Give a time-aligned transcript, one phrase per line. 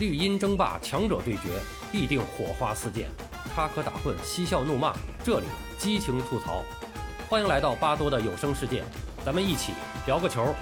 [0.00, 1.60] 绿茵争霸，强者对决，
[1.92, 3.10] 必定火花四溅，
[3.54, 5.46] 插科打诨，嬉笑怒骂，这里
[5.78, 6.64] 激情吐槽。
[7.28, 8.82] 欢迎来到巴多的有声世界，
[9.26, 9.74] 咱们一起
[10.06, 10.54] 聊个球。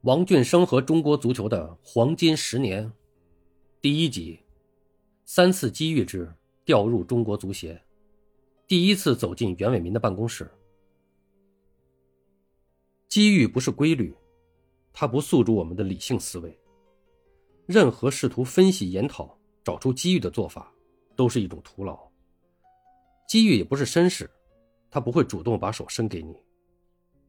[0.00, 2.92] 王俊生和中国足球的黄金十年，
[3.80, 4.40] 第一集，
[5.24, 7.80] 三次机遇之调入中国足协，
[8.66, 10.50] 第一次走进袁伟民的办公室。
[13.08, 14.12] 机遇不是规律。
[14.96, 16.56] 它不诉诸我们的理性思维。
[17.66, 20.72] 任何试图分析、研讨、找出机遇的做法，
[21.16, 21.98] 都是一种徒劳。
[23.26, 24.30] 机遇也不是绅士，
[24.90, 26.36] 他不会主动把手伸给你。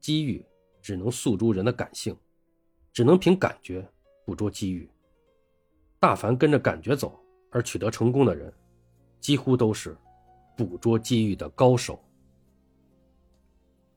[0.00, 0.44] 机遇
[0.80, 2.16] 只能诉诸人的感性，
[2.92, 3.88] 只能凭感觉
[4.26, 4.90] 捕捉机遇。
[6.00, 7.16] 大凡跟着感觉走
[7.52, 8.52] 而取得成功的人，
[9.20, 9.96] 几乎都是
[10.56, 12.02] 捕捉机遇的高手。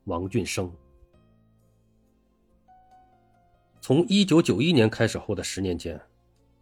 [0.03, 0.71] 王俊生。
[3.87, 6.01] 从一九九一年开始后的十年间，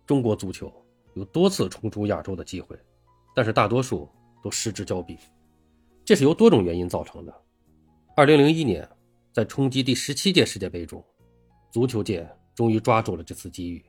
[0.05, 0.69] 中国足球
[1.13, 2.77] 有多次冲出亚洲的机会，
[3.33, 4.09] 但是大多数
[4.43, 5.17] 都失之交臂。
[6.03, 7.33] 这是由多种原因造成的。
[8.17, 8.85] 二零零一年，
[9.31, 11.01] 在冲击第十七届世界杯中，
[11.71, 13.81] 足球界终于抓住了这次机遇，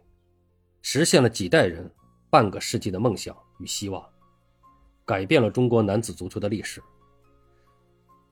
[0.81, 1.91] 实现了几代人
[2.31, 4.01] 半个世纪的梦想与希望，
[5.05, 6.81] 改变了中国男子足球的历史。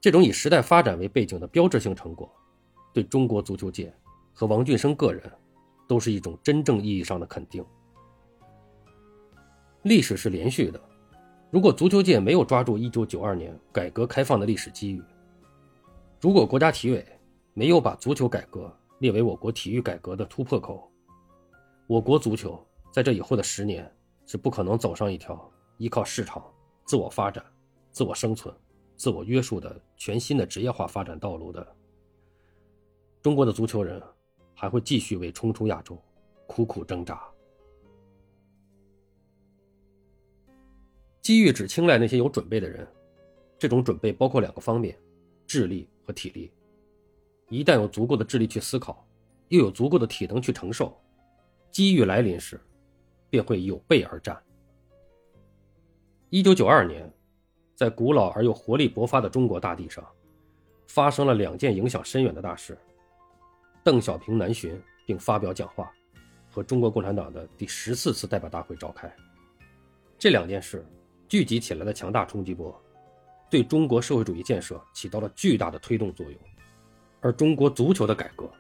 [0.01, 2.33] 这种以时代发展为背景的标志性成果，
[2.95, 3.93] 对中国足球界。
[4.33, 5.31] 和王俊生个人，
[5.87, 7.65] 都是一种真正意义上的肯定。
[9.83, 10.81] 历史是连续的，
[11.51, 15.03] 如果足球界没有抓住1992年改革开放的历史机遇，
[16.21, 17.05] 如果国家体委
[17.53, 20.91] 没有把足球改革列为我国体育改革的突破口，
[21.87, 23.93] 我国足球在这以后的十年
[24.25, 26.43] 是不可能走上一条依靠市场、
[26.85, 27.45] 自我发展、
[27.91, 28.55] 自我生存、
[28.97, 31.67] 自我约束的全新的职业化发展道路的。
[33.21, 34.01] 中国的足球人。
[34.55, 36.01] 还会继续为冲出亚洲
[36.47, 37.23] 苦苦挣扎。
[41.21, 42.87] 机遇只青睐那些有准备的人，
[43.59, 44.99] 这种准备包括两个方面：
[45.47, 46.53] 智力和体力。
[47.49, 49.07] 一旦有足够的智力去思考，
[49.49, 50.99] 又有足够的体能去承受，
[51.71, 52.61] 机遇来临时，
[53.31, 54.43] 便会有备而战。
[56.31, 57.09] 一九九二年，
[57.77, 60.05] 在古老而又活力勃发的中国大地上，
[60.89, 62.77] 发生了两件影响深远的大事。
[63.85, 65.93] 邓小平南巡并发表讲话，
[66.51, 69.13] 和中国共产党的第十四次代表大会召开，
[70.19, 70.87] 这两件事
[71.29, 72.81] 聚集起来的强大冲击波，
[73.51, 76.39] 对中国社会主义建设起到了巨大的推动作用。
[77.21, 78.51] 而中国足球的改革，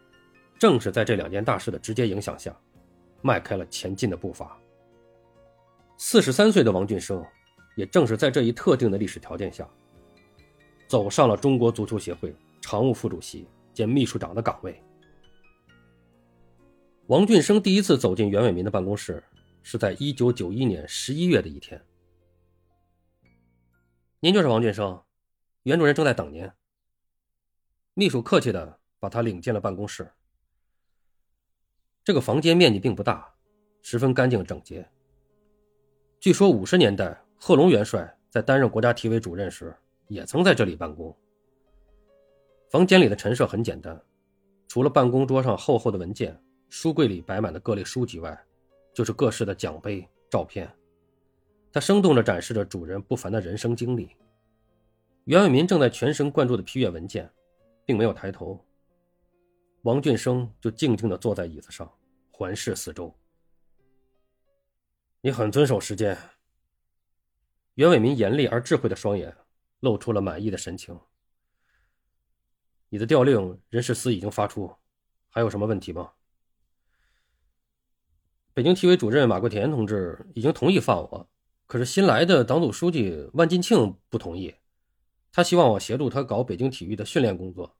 [0.59, 2.56] 正是在这两件大事的直接影响下，
[3.21, 4.59] 迈开了前进的步伐。
[5.99, 7.25] 四十三岁的王俊生，
[7.77, 9.69] 也正是在这一特定的历史条件下，
[10.88, 14.82] 走上了中国足球协会常务副主席兼秘书长的岗位。
[17.12, 19.23] 王俊生第一次走进袁伟民的办公室，
[19.62, 21.78] 是在一九九一年十一月的一天。
[24.21, 24.99] 您就是王俊生，
[25.65, 26.50] 袁主任正在等您。
[27.93, 30.11] 秘书客气的把他领进了办公室。
[32.03, 33.31] 这个房间面积并不大，
[33.83, 34.89] 十分干净整洁。
[36.19, 39.77] 据说五十年代贺龙元帅在担任国家体委主任时，
[40.09, 41.15] 也曾在这里办公。
[42.71, 44.03] 房间里的陈设很简单，
[44.67, 46.43] 除了办公桌上厚厚的文件。
[46.75, 48.47] 书柜里摆满的各类书籍外，
[48.94, 50.75] 就是各式的奖杯、照片。
[51.71, 54.16] 它生动地展示着主人不凡的人生经历。
[55.25, 57.31] 袁伟民正在全神贯注地批阅文件，
[57.84, 58.59] 并没有抬头。
[59.82, 61.93] 王俊生就静静地坐在椅子上，
[62.31, 63.15] 环视四周。
[65.21, 66.16] 你很遵守时间。
[67.75, 69.37] 袁伟民严厉而智慧的双眼
[69.81, 70.99] 露出了满意的神情。
[72.88, 74.75] 你的调令人事司已经发出，
[75.28, 76.11] 还有什么问题吗？
[78.54, 81.26] 北京体委主任马国田同志已经同意放我，
[81.66, 84.54] 可是新来的党组书记万金庆不同意，
[85.32, 87.74] 他希望我协助他搞北京体育的训练工作。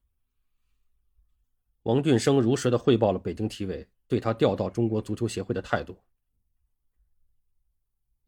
[1.83, 5.99] 王俊生如实的汇报了北京体委对他调到中国足球协会的态度。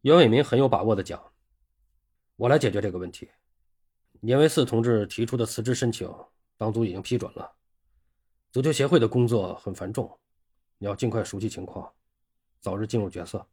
[0.01, 1.19] 袁伟民很有把握的讲
[2.37, 3.27] ：“我来解决这个问题。
[4.19, 6.07] 年维四同志提出的辞职申请，
[6.57, 7.55] 党组已经批准了。
[8.51, 10.19] 足球协会的工作很繁重，
[10.77, 11.91] 你要尽快熟悉情况。”
[12.65, 13.47] 早日进入角色。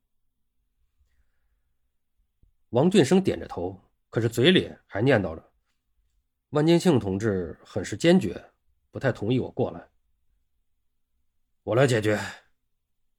[2.70, 3.78] 王俊生点着头，
[4.08, 5.52] 可是嘴里还念叨着
[6.48, 8.50] ：“万金庆同志很是坚决，
[8.90, 9.86] 不太同意我过来。”
[11.62, 12.18] 我来解决。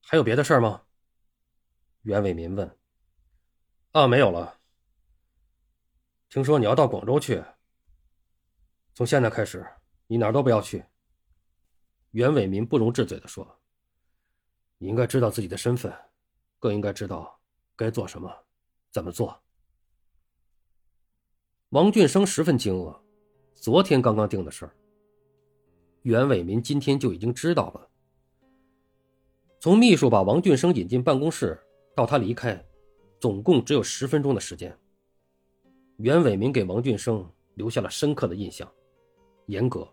[0.01, 0.81] 还有别的事儿吗？
[2.01, 2.75] 袁伟民问。
[3.91, 4.59] 啊，没有了。
[6.27, 7.43] 听说你要到广州去。
[8.95, 9.63] 从现在开始，
[10.07, 10.83] 你哪儿都不要去。
[12.09, 13.59] 袁伟民不容置嘴的说。
[14.87, 15.93] 应该知道自己的身份，
[16.59, 17.39] 更应该知道
[17.75, 18.31] 该做什么，
[18.91, 19.39] 怎么做。
[21.69, 22.99] 王俊生十分惊愕，
[23.53, 24.75] 昨天刚刚定的事儿，
[26.03, 27.89] 袁伟民今天就已经知道了。
[29.59, 31.59] 从秘书把王俊生引进办公室
[31.95, 32.63] 到他离开，
[33.19, 34.77] 总共只有十分钟的时间。
[35.97, 38.69] 袁伟民给王俊生留下了深刻的印象：
[39.45, 39.87] 严格、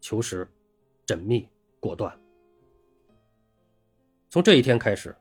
[0.00, 0.48] 求实、
[1.06, 1.48] 缜密、
[1.80, 2.16] 果断。
[4.30, 5.14] 从这一天开始，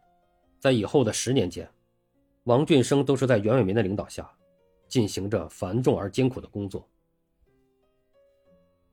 [0.59, 1.69] 在以后的十年间，
[2.43, 4.29] 王俊生都是在袁伟民的领导下。
[4.87, 6.89] 进行着繁重而艰苦的工作。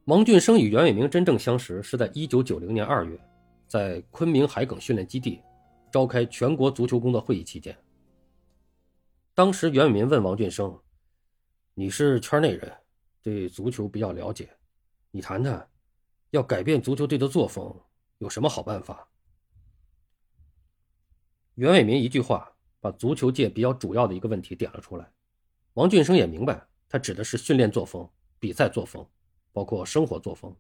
[0.05, 3.19] 王俊生与袁伟民真正相识是在一九九零年二月，
[3.67, 5.41] 在昆明海埂训练基地
[5.91, 7.75] 召开全国足球工作会议期间。
[9.35, 10.79] 当时袁伟民问王俊生
[11.73, 12.71] ：“你是圈内人，
[13.23, 14.51] 对足球比较了解，
[15.11, 15.67] 你谈谈，
[16.29, 17.75] 要改变足球队的作风，
[18.19, 19.09] 有什么好办法？”
[21.57, 25.11] 袁伟民一句话把足球界比较主要的一个问题点了出来。
[25.73, 28.07] 王俊生也明白，他指的是训练作风、
[28.39, 29.07] 比赛作风，
[29.53, 30.55] 包括生活作风。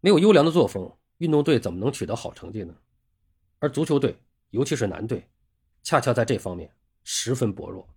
[0.00, 2.74] 没有优良的作风，运动队怎么能取得好成绩呢？
[3.60, 4.16] 而足球队，
[4.50, 5.28] 尤其是男队，
[5.84, 6.74] 恰恰在这方面
[7.04, 7.88] 十分薄弱。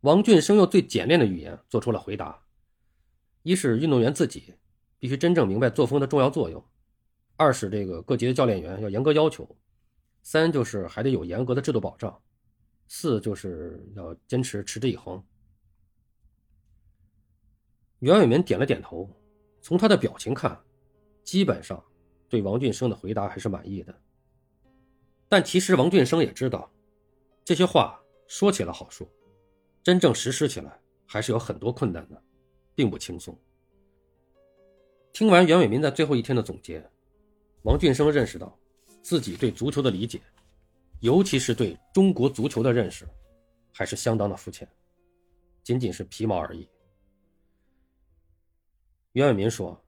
[0.00, 2.42] 王俊生用最简练的语言做出了回答：
[3.44, 4.54] 一是运动员自己
[4.98, 6.60] 必须真正明白作风的重要作用；
[7.36, 9.44] 二是这个各级的教练员要严格要求；
[10.24, 12.20] 三就是还得有严格的制度保障。
[12.88, 15.22] 四就是要坚持持之以恒。
[18.00, 19.08] 袁伟民点了点头，
[19.60, 20.60] 从他的表情看，
[21.22, 21.82] 基本上
[22.28, 23.94] 对王俊生的回答还是满意的。
[25.28, 26.70] 但其实王俊生也知道，
[27.44, 29.08] 这些话说起来好说，
[29.82, 32.22] 真正实施起来还是有很多困难的，
[32.74, 33.38] 并不轻松。
[35.12, 36.86] 听完袁伟民在最后一天的总结，
[37.62, 38.58] 王俊生认识到
[39.04, 40.20] 自己对足球的理解。
[41.00, 43.06] 尤其是对中国足球的认识，
[43.70, 44.66] 还是相当的肤浅，
[45.62, 46.66] 仅仅是皮毛而已。
[49.12, 49.78] 袁伟民说：“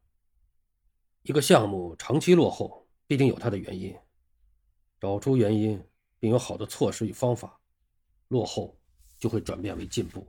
[1.24, 3.96] 一个项目长期落后，必定有它的原因。
[5.00, 5.82] 找出原因，
[6.18, 7.58] 并有好的措施与方法，
[8.28, 8.78] 落后
[9.18, 10.26] 就会转变为进步。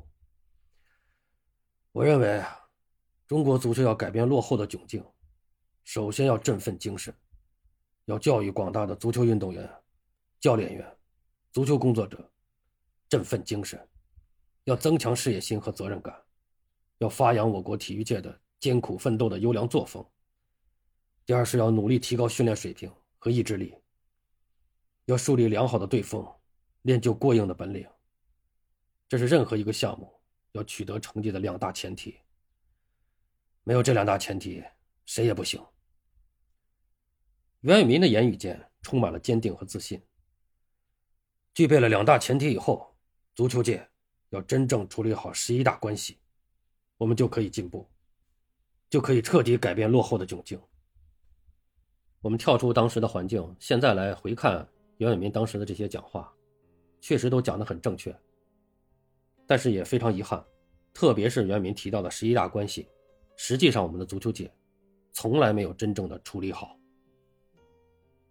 [1.91, 2.57] 我认为啊，
[3.27, 5.03] 中国足球要改变落后的窘境，
[5.83, 7.13] 首先要振奋精神，
[8.07, 9.69] 要教育广大的足球运动员。”
[10.39, 10.97] 教练员、
[11.51, 12.31] 足球工作者，
[13.09, 13.89] 振奋精神，
[14.65, 16.15] 要增强事业心和责任感，
[16.99, 20.05] 要发扬我国体育界的艰苦奋斗的优良作风。
[21.25, 23.73] 第二是要努力提高训练水平和意志力，
[25.05, 26.23] 要树立良好的队风，
[26.83, 27.85] 练就过硬的本领。
[29.09, 30.13] 这是任何一个项目
[30.51, 32.15] 要取得成绩的两大前提。
[33.63, 34.63] 没有这两大前提，
[35.07, 35.59] 谁也不行。
[37.67, 40.01] 袁伟民的言语间充满了坚定和自信。
[41.53, 42.95] 具备了两大前提以后，
[43.35, 43.85] 足球界
[44.29, 46.17] 要真正处理好十一大关系，
[46.95, 47.85] 我们就可以进步，
[48.89, 50.57] 就可以彻底改变落后的窘境。
[52.21, 54.65] 我们跳出当时的环境，现在来回看
[54.99, 56.33] 袁伟民当时的这些讲话，
[57.01, 58.17] 确实都讲得很正确。
[59.45, 60.41] 但是也非常遗憾，
[60.93, 62.87] 特别是袁伟民提到的十一大关系，
[63.35, 64.49] 实际上我们的足球界
[65.11, 66.76] 从来没有真正的处理好。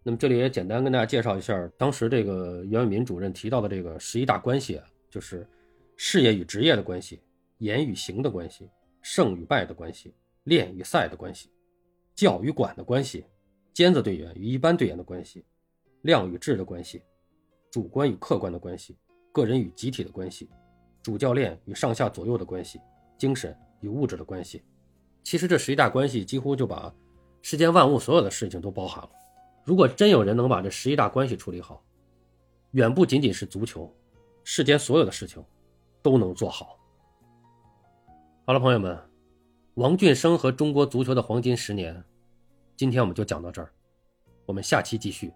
[0.06, 5.44] 那么这里也简单跟大家介绍一下，当时这个袁伟民主任提到的这个十一大关系啊，就是
[5.96, 7.20] 事业与职业的关系、
[7.58, 8.70] 言与行的关系、
[9.02, 11.50] 胜与败的关系、练与赛的关系、
[12.14, 13.24] 教与管的关系、
[13.74, 15.44] 尖子队员与一般队员的关系、
[16.02, 17.02] 量与质的关系、
[17.72, 18.96] 主观与客观的关系、
[19.32, 20.48] 个人与集体的关系、
[21.02, 22.80] 主教练与上下左右的关系、
[23.18, 24.62] 精神与物质的关系。
[25.24, 26.94] 其实这十一大关系几乎就把
[27.42, 29.10] 世间万物所有的事情都包含了。
[29.66, 31.82] 如果真有人能把这十一大关系处理好，
[32.70, 33.92] 远不仅仅是足球，
[34.44, 35.44] 世间所有的事情
[36.00, 36.78] 都能做好。
[38.44, 38.96] 好了，朋友们，
[39.74, 42.00] 王俊生和中国足球的黄金十年，
[42.76, 43.72] 今天我们就讲到这儿，
[44.46, 45.32] 我们下期继续。